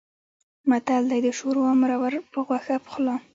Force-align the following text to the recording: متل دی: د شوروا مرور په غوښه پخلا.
متل 0.69 1.03
دی: 1.11 1.19
د 1.25 1.29
شوروا 1.39 1.71
مرور 1.81 2.13
په 2.31 2.39
غوښه 2.47 2.75
پخلا. 2.85 3.15